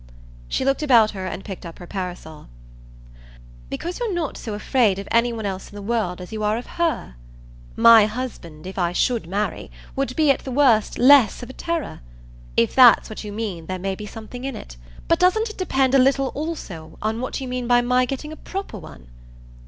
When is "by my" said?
17.67-18.05